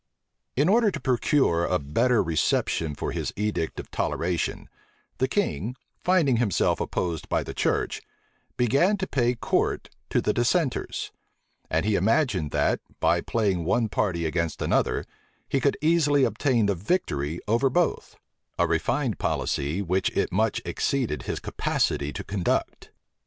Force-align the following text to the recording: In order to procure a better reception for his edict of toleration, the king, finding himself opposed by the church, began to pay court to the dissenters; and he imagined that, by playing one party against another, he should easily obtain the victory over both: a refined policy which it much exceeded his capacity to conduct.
In 0.55 0.67
order 0.67 0.89
to 0.89 0.99
procure 0.99 1.63
a 1.63 1.77
better 1.77 2.23
reception 2.23 2.95
for 2.95 3.11
his 3.11 3.31
edict 3.35 3.79
of 3.79 3.91
toleration, 3.91 4.67
the 5.19 5.27
king, 5.27 5.75
finding 6.03 6.37
himself 6.37 6.79
opposed 6.81 7.29
by 7.29 7.43
the 7.43 7.53
church, 7.53 8.01
began 8.57 8.97
to 8.97 9.05
pay 9.05 9.35
court 9.35 9.89
to 10.09 10.19
the 10.19 10.33
dissenters; 10.33 11.11
and 11.69 11.85
he 11.85 11.93
imagined 11.93 12.49
that, 12.49 12.79
by 12.99 13.21
playing 13.21 13.63
one 13.63 13.89
party 13.89 14.25
against 14.25 14.59
another, 14.59 15.05
he 15.47 15.59
should 15.59 15.77
easily 15.81 16.23
obtain 16.23 16.65
the 16.65 16.73
victory 16.73 17.39
over 17.47 17.69
both: 17.69 18.15
a 18.57 18.65
refined 18.65 19.19
policy 19.19 19.83
which 19.83 20.09
it 20.17 20.31
much 20.31 20.63
exceeded 20.65 21.21
his 21.29 21.39
capacity 21.39 22.11
to 22.11 22.23
conduct. 22.23 22.89